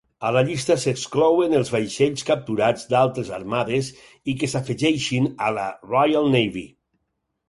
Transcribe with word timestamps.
A 0.27 0.29
la 0.35 0.41
llista 0.45 0.75
s'exclouen 0.83 1.51
els 1.57 1.67
vaixells 1.73 2.23
capturats 2.29 2.87
d'altres 2.93 3.29
armades 3.37 3.89
i 4.33 4.35
que 4.39 4.49
s'afegeixin 4.55 5.29
a 5.49 5.53
la 5.59 5.67
Royal 5.91 6.31
Navy. 6.37 6.65